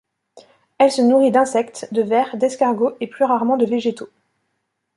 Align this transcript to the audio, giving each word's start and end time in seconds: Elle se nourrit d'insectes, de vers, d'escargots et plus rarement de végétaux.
Elle 0.79 0.91
se 0.91 1.03
nourrit 1.03 1.29
d'insectes, 1.29 1.87
de 1.91 2.01
vers, 2.01 2.35
d'escargots 2.35 2.93
et 3.01 3.05
plus 3.05 3.23
rarement 3.23 3.55
de 3.55 3.67
végétaux. 3.67 4.09